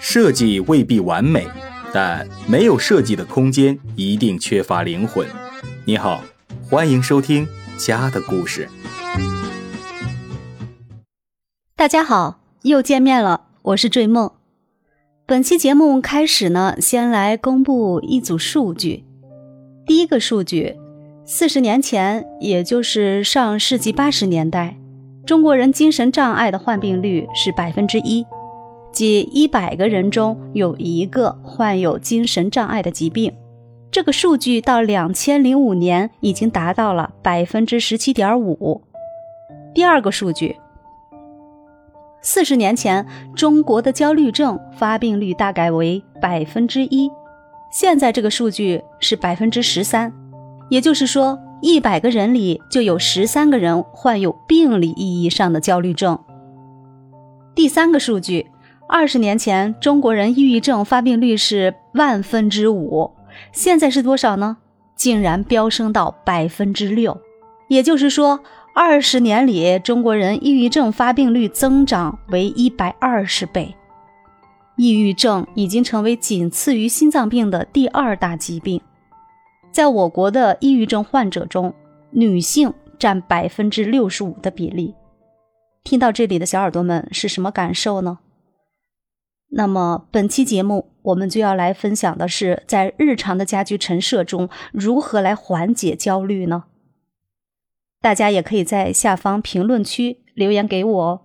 [0.00, 1.46] 设计未必完美，
[1.92, 5.26] 但没有设计的空间一定缺乏灵魂。
[5.84, 6.22] 你好，
[6.70, 8.68] 欢迎收听《家的故事》。
[11.74, 14.30] 大家好，又见面了，我是坠梦。
[15.26, 19.04] 本期节目开始呢，先来公布一组数据。
[19.84, 20.76] 第一个数据，
[21.26, 24.78] 四十年前，也就是上世纪八十年代。
[25.26, 28.24] 中国人精神障碍的患病率是百分之一，
[28.92, 33.34] 即一百个人中有一个患有精神障碍的疾病。
[33.90, 38.80] 这个数据到两千零五年已经达到了百分之十七点五。
[39.74, 40.54] 第二个数据，
[42.22, 43.04] 四十年前
[43.34, 47.10] 中国的焦虑症发病率大概为百分之一，
[47.72, 50.12] 现在这个数据是百分之十三，
[50.68, 51.36] 也就是说。
[51.60, 56.18] 一百个人里就有十三个人患有病理意义上的焦虑症。
[57.54, 58.46] 第三个数据，
[58.88, 63.10] 二十年前中国人抑郁症发病率是万分之五，
[63.52, 64.58] 现在是多少呢？
[64.94, 67.18] 竟然飙升到百分之六。
[67.68, 68.40] 也就是说，
[68.74, 73.74] 二十年里中国人抑郁症发病率增长为一百二十倍。
[74.76, 78.80] 抑郁症已经成为仅次于心脏病的第二大疾病。
[79.76, 81.74] 在我国的抑郁症患者中，
[82.12, 84.94] 女性占百分之六十五的比例。
[85.84, 88.20] 听到这里的小耳朵们是什么感受呢？
[89.50, 96.64] 那么本期节目我们就要来分享的是，在日常的家居陈设中如何来缓解焦虑呢？
[98.00, 101.20] 大家也可以在下方评论区留言给我哦。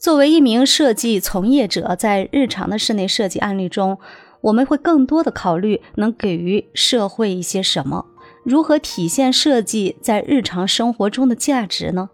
[0.00, 3.98] 作为一名设计从业者，在日常的室内设计案例中。
[4.42, 8.06] 我们会更多的考虑能给予社会一些什么，
[8.44, 12.10] 如何体现设计在日常生活中的价值呢？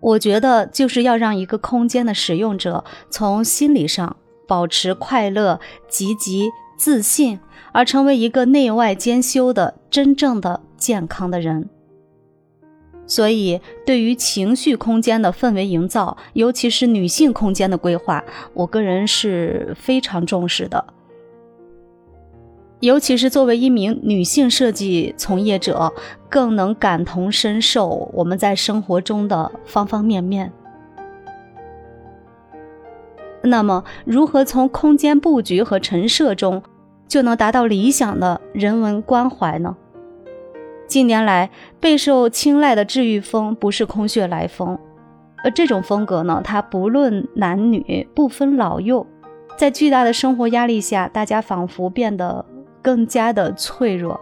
[0.00, 7.40] 我觉得就是要让一个空间的使用者从心理上保持快乐、积极、自信，
[7.72, 11.70] 而成为一个内外兼修的真正的健康的人。
[13.06, 20.84] 所以，对于情绪空间的氛围营造，尤其是女性空间的规划，我个人是非常重视的。
[22.80, 25.92] 尤其是作为一名女性设计从业者，
[26.28, 30.52] 更能感同身受我们在生活中的方方面面。
[33.42, 36.62] 那么，如何从空间布局和陈设中，
[37.06, 39.76] 就能达到理想的人文关怀呢？
[40.86, 41.50] 近年来
[41.80, 44.78] 备受青睐的治愈风不是空穴来风，
[45.42, 49.06] 而这种风格呢，它不论男女，不分老幼，
[49.56, 52.44] 在巨大的生活压力下，大家仿佛变得
[52.82, 54.20] 更加的脆弱，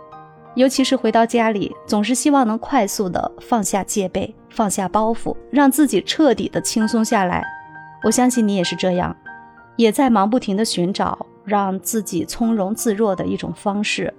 [0.55, 7.45] 尤其是回到家里，总是希望能快速的放下戒备，放下包袱，让自己彻底的轻松下来。
[8.05, 9.15] 我相信你也是这样，
[9.77, 14.13] 也在忙不停的寻找让自己从容自若的一种方式。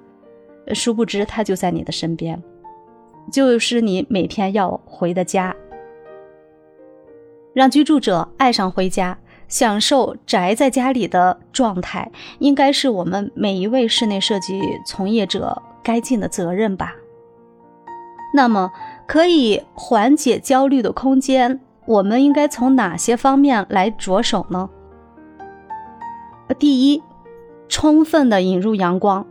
[0.72, 2.42] 殊不知，他就在你的身边，
[3.32, 5.56] 就是你每天要回的家。
[7.54, 16.96] 让居住者爱上回家，享受宅在家里的状态，应该是我们每一位室内设计从业者该尽的责任吧。
[18.34, 18.72] 那么，
[19.06, 24.70] 可以缓解焦虑的空间，我们应该从哪些方面来着手呢？
[26.58, 27.04] 第一，
[27.70, 29.28] 充分的引入阳光。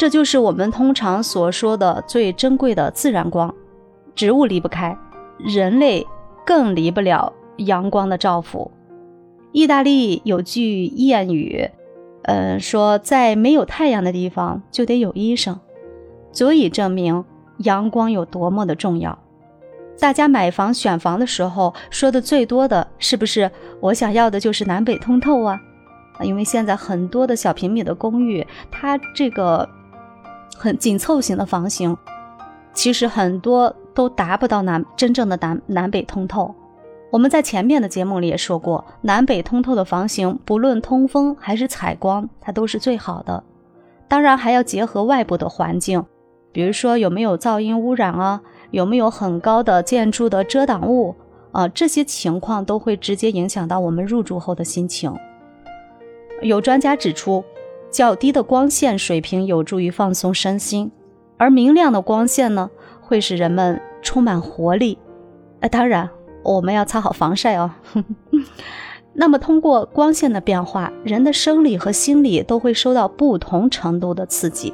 [0.00, 3.54] 这就是我们通常所说的最珍贵的自然光，
[4.14, 4.96] 植物离不开，
[5.36, 6.06] 人类
[6.46, 8.70] 更离不了阳光的照拂。
[9.52, 11.68] 意大利有句谚语，
[12.22, 15.60] 呃，说在没有太阳的地方就得有医生，
[16.32, 17.22] 足以证明
[17.58, 19.18] 阳光有多么的重要。
[20.00, 23.50] 大家买房选房的时候说的最多的是不是
[23.80, 25.60] 我想要的就是南北通透啊？
[26.22, 29.68] 因为现在很多的小平米的公寓，它这个。
[30.62, 31.96] 很紧凑型的房型，
[32.74, 36.54] 其实很多都达不到南真正的南南北通透。
[37.10, 43.42] 我们在前面的节目里也说过，南北通透的房型，不论通风还是采光，它都是最好的。
[44.06, 46.04] 当然还要结合外部的环境，
[46.52, 51.16] 比如说有没有噪音污染啊，有没有很高的建筑的遮挡物
[51.52, 55.10] 啊，这些情况都会直接影响到我们入住后的心情。
[56.42, 57.42] 有专家指出。
[57.90, 60.90] 较低的光线水平有助于放松身心，
[61.36, 62.70] 而明亮的光线呢，
[63.00, 64.98] 会使人们充满活力。
[65.60, 66.08] 呃，当然
[66.42, 67.70] 我们要擦好防晒哦。
[69.12, 74.72] 那么，通过光线的变化，人的生理和心理都会受到不同程度的刺激。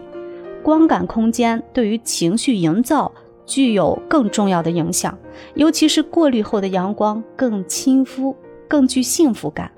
[0.62, 3.10] 光感空间对于情绪营造
[3.46, 5.16] 具有更重要的影响，
[5.54, 8.36] 尤其是过滤后的阳光更亲肤，
[8.68, 9.70] 更具幸福感。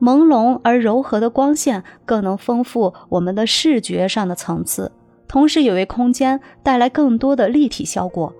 [0.00, 4.92] 朦胧而柔和的光线更能丰富我们的视觉上的层次，
[5.26, 8.32] 同时也为空间带来更多的立体效果。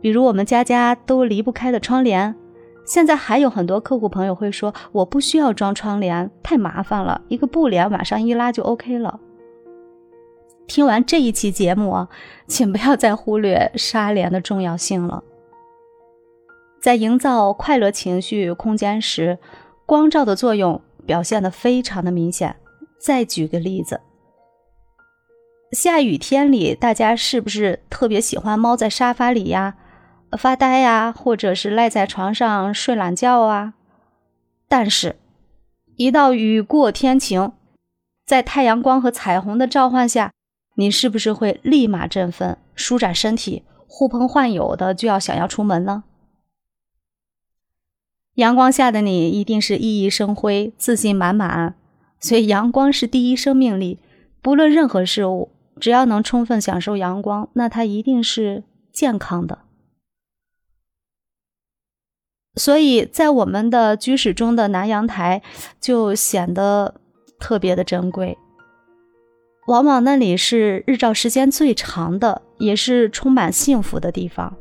[0.00, 2.34] 比如我们家家都离不开的窗帘，
[2.86, 9.20] 现在还有很多客户朋友会说：“我不需要装窗帘，太麻烦了，一个布帘往上一拉就 OK 了。”
[10.68, 12.08] 听完这一期节目啊，
[12.46, 15.22] 请不要再忽略纱帘的重要性了。
[16.80, 19.38] 在营造快乐情绪空间时，
[19.86, 22.56] 光照的作用表现的非常的明显。
[22.98, 24.00] 再举个例子，
[25.70, 29.76] 下雨天里，大家是不是特别喜欢猫在沙发里呀，
[30.36, 33.74] 发呆呀，或者是赖在床上睡懒觉啊？
[34.66, 35.16] 但是，
[35.94, 37.52] 一到雨过天晴，
[38.26, 40.32] 在太阳光和彩虹的召唤下，
[40.74, 46.02] 你是不是会立马振奋，舒展身体，呼朋唤友的就要想要出门呢？
[48.36, 51.74] 阳光下的你一定是熠熠生辉、自信满满，
[52.20, 53.98] 所以阳光是第一生命力。
[54.42, 55.50] 不论任何事物，
[55.80, 58.62] 只要能充分享受阳光，那它一定是
[58.92, 59.60] 健康的。
[62.56, 65.42] 所以在我们的居室中的南阳台
[65.80, 67.00] 就显得
[67.38, 68.36] 特别的珍贵。
[69.66, 74.56] 往往那里是日照时间最长的，也是充满幸福的地方。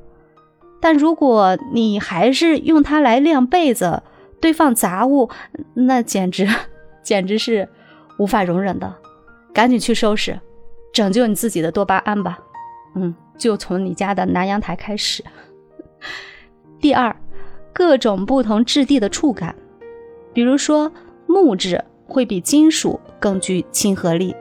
[0.86, 4.04] 但如果你还是用它来晾被子、
[4.40, 5.32] 堆放杂物，
[5.74, 6.48] 那简直
[7.02, 7.68] 简直是
[8.20, 8.96] 无法容忍的。
[9.52, 10.40] 赶紧去收拾，
[10.94, 12.38] 拯救你自己的多巴胺吧。
[12.94, 15.24] 嗯，就从你家的南阳台开始。
[16.80, 17.16] 第二，
[17.74, 19.56] 各种不同质地的触感，
[20.34, 20.92] 比如说
[21.26, 24.36] 木质会比金属更具亲和力。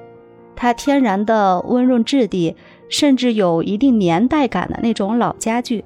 [0.54, 2.54] 它天然的温润质地，
[2.90, 5.82] 甚至有一定年代感的那种老家具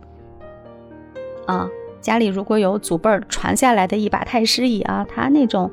[1.48, 1.68] 啊，
[2.00, 5.70] 家里如果有祖辈儿传下来的一把太师椅啊，它那种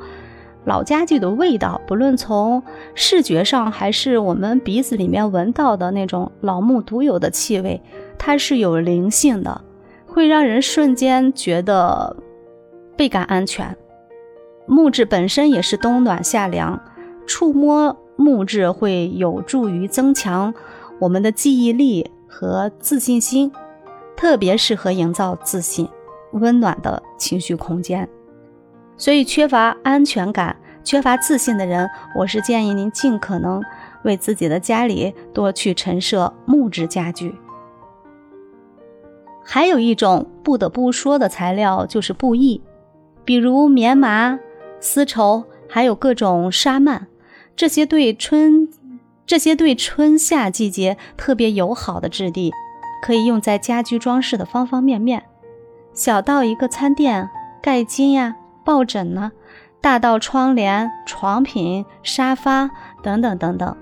[0.64, 2.64] 老家具的味道，不论从
[2.96, 7.82] 视觉上还是我们鼻子里面闻到的那种老木独有的气味，
[8.18, 9.62] 它是有灵性的，
[10.08, 12.16] 会让人瞬间觉得
[12.96, 13.76] 倍感安全。
[14.66, 16.82] 木质本身也是冬暖夏凉，
[17.28, 17.98] 触摸。
[18.18, 20.54] 木质会有助于增强
[21.02, 23.52] 我们的记忆力和自信心，
[24.16, 25.88] 特别适合营造自信、
[26.34, 28.08] 温暖的情绪空间。
[28.98, 33.62] 所以，缺乏安全感、缺乏自信的人，我是建议您尽可能
[34.04, 37.36] 为自己的家里多去陈设木质家具。
[39.44, 42.62] 还有一种不得不说的材料就是布艺，
[43.24, 44.40] 比如棉麻、
[44.80, 47.08] 丝绸，还有各种纱幔。
[47.56, 48.68] 这些对春，
[49.26, 52.52] 这些对春夏季节特别友好的质地，
[53.02, 55.24] 可以用在家居装饰的方方面面，
[55.94, 57.30] 小到一个餐垫、
[57.62, 59.32] 盖巾呀、抱枕呢，
[59.82, 62.70] 大到窗帘、床品、沙发
[63.04, 63.78] 等等等等。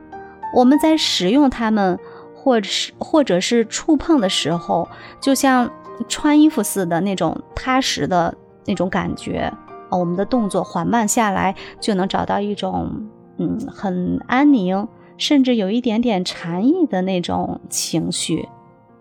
[0.54, 1.98] 我们在使用它们，
[2.36, 4.88] 或是或者是触碰的时候，
[5.20, 5.70] 就像
[6.08, 8.34] 穿衣服似的那种踏实的
[8.66, 9.52] 那种感觉
[9.90, 13.10] 啊，我们的动作缓慢下来，就能找到一种。
[13.40, 14.88] 嗯，很安宁，
[15.18, 18.48] 甚至有一点点禅意的那种情绪，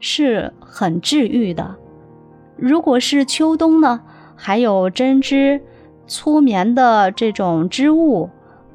[0.03, 1.77] 是很治愈的。
[2.57, 4.03] 如果是秋冬呢，
[4.37, 5.63] 还有针织、
[6.07, 8.29] 粗棉的这种织物、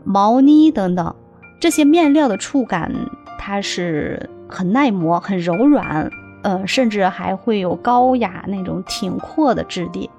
[0.03, 1.15] 毛呢等等，
[1.59, 2.91] 这些面料的触感，
[3.37, 6.09] 它是很耐磨、很柔软，
[6.43, 10.09] 呃，甚至还会有高雅那种挺阔的质地，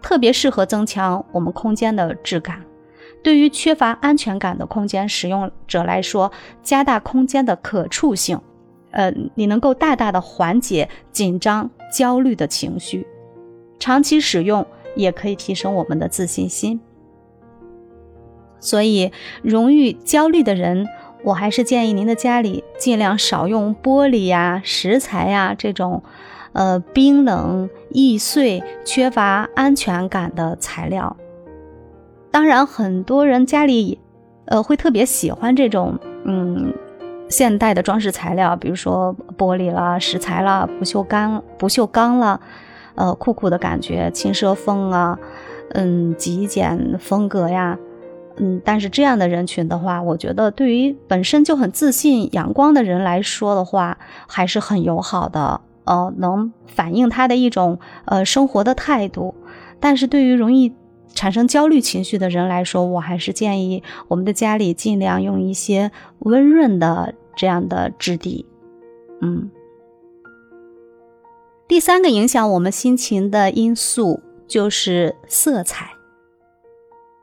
[0.00, 2.62] 特别适合增强我们空间的质感。
[3.22, 6.30] 对于缺乏安全感的空间使用者来说，
[6.62, 8.40] 加大空间的可触性，
[8.90, 13.06] 呃，你能够大大的缓解紧张、焦虑的情绪。
[13.78, 16.80] 长期使用也可以提升我们的自信心。
[18.58, 19.12] 所以，
[19.42, 20.88] 容易焦虑的人，
[21.22, 26.02] 我还是建议您的家里尽量少用玻璃呀、石材呀这种，
[26.52, 31.16] 呃，冰冷易碎、缺乏安全感的材料。
[32.30, 34.00] 当然，很多人家里，
[34.46, 36.72] 呃，会特别喜欢这种，嗯，
[37.28, 42.40] 现代的装饰材料，比如说玻璃啦、石材啦、不锈钢、不锈钢啦，
[42.94, 45.18] 呃，酷酷的感觉，轻奢风啊，
[45.70, 47.78] 嗯，极简风格呀，
[48.36, 59.34] 嗯，但是这样的人群的话，我觉得对于本身就很自信、阳光的人来说的话，还是很友好的，呃，能反映他的一种呃生活的态度。
[59.80, 60.72] 但是对于容易。
[61.14, 68.44] 产生焦虑情绪的人来说，我还是建议我们的家里尽量用一些温润的这样的质地。
[69.22, 69.50] 嗯，
[71.66, 75.92] 第三个影响我们心情的因素就是色彩。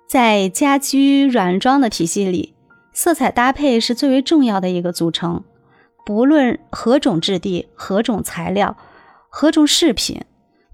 [0.07, 2.53] 在家居软装的体系里，
[2.93, 5.43] 色彩搭配是最为重要的一个组成。
[6.05, 8.75] 不论何种质地、何种材料、
[9.29, 10.21] 何种饰品，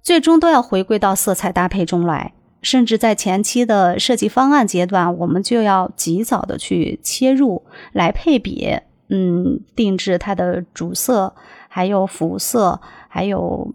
[0.02, 2.34] 最终都要回归到色彩搭配中来。
[2.62, 7.64] 甚至在前期的设计方案阶段，我们就要及早的去切入
[7.94, 11.36] 来配比，嗯，定制它的主色，
[11.68, 13.74] 还有辅色，还有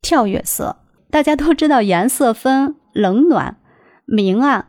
[0.00, 0.76] 跳跃色。
[1.10, 3.58] 大家都知道颜色分冷暖、
[4.04, 4.66] 明暗，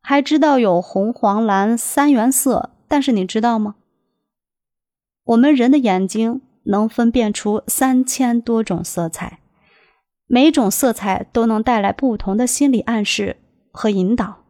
[0.00, 2.70] 还知道有红、黄、蓝三原色。
[2.88, 3.74] 但是你知道吗？
[5.24, 9.40] 我们人的眼睛能分辨出三千多种色彩。
[10.30, 13.38] 每种色彩都能带来不同的心理暗示
[13.72, 14.44] 和引导。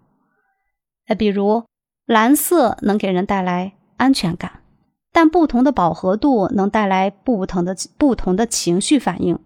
[1.07, 1.65] 呃，比如
[2.05, 4.65] 蓝色能给人带来安全感，
[5.13, 9.39] 但不同的饱和度能带来不同的不同的情绪反应。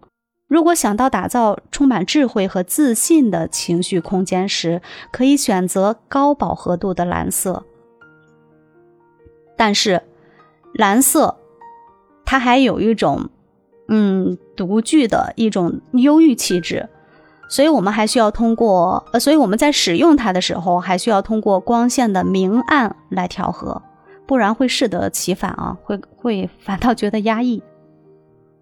[0.47, 7.63] 如果想到打造充满智慧和自信的情绪空间时，可以选择高饱和度的蓝色。
[9.55, 10.01] 但是，
[10.73, 11.37] 蓝色
[12.25, 13.29] 它还有一种。
[13.87, 16.87] 嗯，独具的一种忧郁气质，
[17.49, 23.81] 所以我们还需要通过呃，所以我们在使用它的时候，还需要通过光线的明暗来调和，
[24.25, 27.61] 不然会适得其反啊，会会反倒觉得压抑。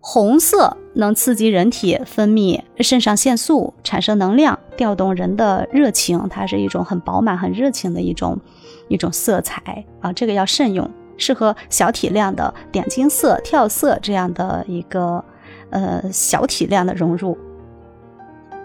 [0.04, 8.40] 红色能刺激人体分泌肾上腺素，产生能量，调动人的热情，它是一种很饱满、很热情的一种
[8.88, 10.90] 一种色彩啊，这个要慎用。
[11.18, 15.24] 适合小体量的点金色、跳色这样的一个
[15.70, 17.38] 呃小体量的融入。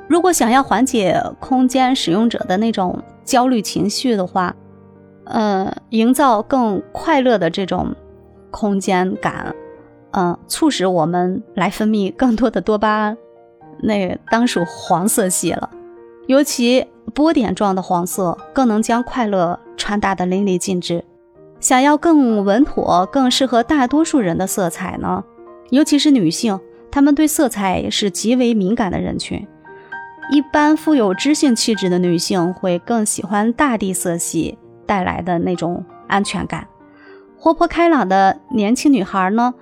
[0.09, 4.55] 如果想要缓解空间使用者的那种焦虑情绪的话，
[5.25, 7.95] 呃，营造更快乐的这种
[8.53, 9.55] 空间感，
[10.12, 13.19] 嗯，促使我们来分泌更多的多巴胺，
[13.83, 15.69] 那当属黄色系了。
[16.29, 21.05] 尤其波点状的黄色，更能将快乐传达的淋漓尽致。
[21.59, 25.25] 想要更稳妥、更适合大多数人的色彩呢？
[25.71, 26.61] 尤其是女性，
[26.91, 29.47] 她们对色彩是极为敏感的人群。
[30.31, 36.67] 一般富有知性气质的女性会更喜欢大地色系带来的那种安全感。
[37.39, 39.55] 活泼开朗的年轻女孩呢，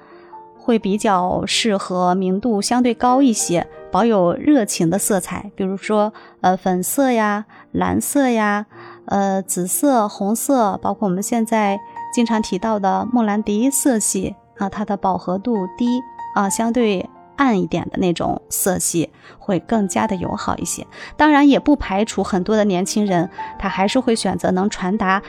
[0.56, 8.66] 会比较适合明度相对高一些、保有热情的色彩，比如说呃粉色呀、蓝色呀。
[9.06, 11.78] 呃，紫色、红色，包括我们现在
[12.12, 16.00] 经常提到的莫兰迪色系啊，它的饱和度低
[16.34, 20.86] 啊，相对暗一点的那种色系会更加的友好一些。
[21.16, 25.22] 当然，也不排除很多的年轻人，他还是会选择能传达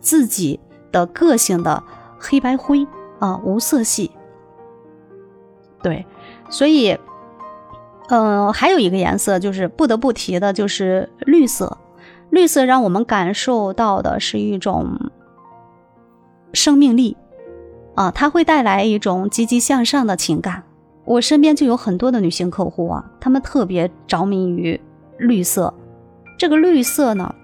[0.00, 0.60] 自己
[0.92, 1.82] 的个性的
[2.18, 2.86] 黑白灰
[3.18, 4.10] 啊，无色系。
[5.82, 6.04] 对，
[6.50, 6.98] 所以，
[8.08, 11.78] 嗯，还有一个颜色就是不得不提的，就是绿色。
[12.36, 15.10] 绿色让我们感受到的是一种
[16.52, 17.16] 生命力，
[17.94, 20.64] 啊，它会带来一种积极向上的情感。
[21.06, 24.78] 我身边就有很多的女性客户啊，她们特别着迷于
[25.16, 25.72] 绿色。
[26.36, 27.34] 这个绿色呢，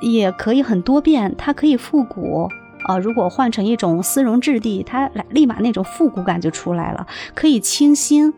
[0.00, 2.48] 也可以很多变，它可以复古
[2.88, 2.98] 啊。
[2.98, 7.06] 如果换成一种丝绒质地，它来立马那种复古感就出来了。
[7.36, 8.34] 可以清新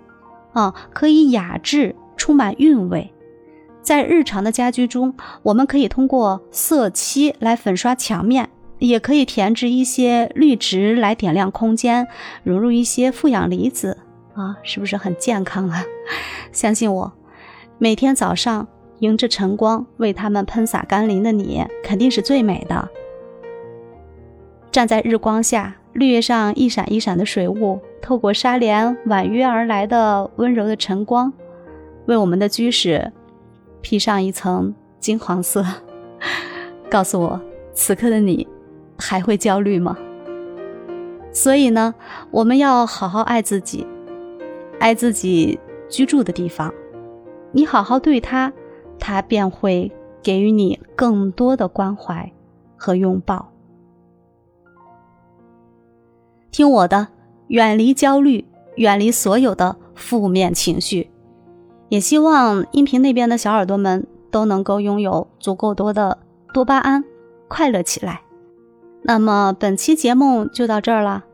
[0.52, 3.14] 啊，可以雅致，充满韵味。
[3.83, 5.12] 在日常的家居中，
[5.43, 8.49] 我们可以通过色漆来粉刷墙面，
[8.79, 12.07] 也可以填植一些绿植来点亮空间，
[12.45, 13.99] 融入一些负氧离子
[14.35, 15.85] 啊，是不是很健康啊？
[16.53, 17.12] 相信我，
[17.79, 18.69] 每天早上
[19.01, 22.89] 迎着晨光为它们喷洒甘霖的你，肯定是最美的。
[24.71, 31.33] 站在日光下，绿叶上一闪一闪的水雾，透过纱帘婉约而来的温柔的晨光，
[32.07, 33.12] 为我们的居室。
[33.83, 35.62] 披上一层金黄色，
[36.89, 37.41] 告诉我，
[37.75, 38.47] 此刻的你
[38.97, 39.99] 还会焦虑吗？
[41.33, 41.95] 所以呢，
[42.31, 43.87] 我们要好好爱自己，
[44.79, 45.59] 爱自己
[45.89, 46.73] 居住的地方。
[47.51, 48.53] 你好好对他，
[48.99, 49.91] 他便会
[50.23, 52.33] 给予你更多的关怀
[52.77, 53.53] 和拥抱。
[56.51, 57.09] 听我的，
[57.49, 58.47] 远离焦虑，
[58.77, 61.11] 远离所有的负面情绪。
[61.92, 66.16] 也希望音频那边的小耳朵们都能够拥有足够多的
[66.54, 67.04] 多巴胺，
[67.49, 68.22] 快乐起来。
[69.02, 71.25] 那么本期节目就到这儿了，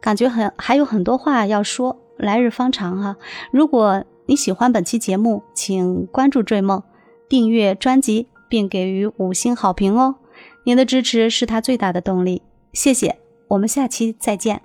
[0.00, 3.16] 感觉很还有很多话要说，来日方长哈。
[3.50, 6.80] 如果你喜欢本期节目，请关注追梦，
[7.28, 10.14] 订阅专辑并给予五星好评哦。
[10.62, 12.42] 您的支持是他最大的动力，
[12.72, 13.18] 谢谢。
[13.48, 14.62] 我们下期再见。